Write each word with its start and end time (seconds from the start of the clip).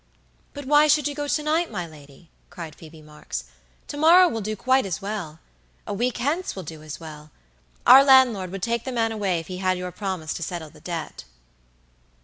"But 0.55 0.65
why 0.65 0.87
should 0.87 1.07
you 1.07 1.13
go 1.13 1.27
to 1.27 1.43
night, 1.43 1.69
my 1.69 1.85
lady?" 1.85 2.31
cried 2.49 2.73
Phoebe 2.73 3.03
Marks. 3.03 3.43
"To 3.89 3.97
morrow 3.97 4.27
will 4.27 4.41
do 4.41 4.55
quite 4.55 4.83
as 4.87 4.99
well. 4.99 5.39
A 5.85 5.93
week 5.93 6.17
hence 6.17 6.55
will 6.55 6.63
do 6.63 6.81
as 6.81 6.99
well. 6.99 7.29
Our 7.85 8.03
landlord 8.03 8.51
would 8.51 8.63
take 8.63 8.83
the 8.83 8.91
man 8.91 9.11
away 9.11 9.39
if 9.39 9.45
he 9.45 9.57
had 9.59 9.77
your 9.77 9.91
promise 9.91 10.33
to 10.33 10.41
settle 10.41 10.71
the 10.71 10.81
debt." 10.81 11.25